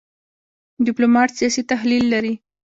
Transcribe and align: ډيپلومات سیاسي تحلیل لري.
ډيپلومات 0.85 1.29
سیاسي 1.39 1.61
تحلیل 1.71 2.05
لري. 2.13 2.33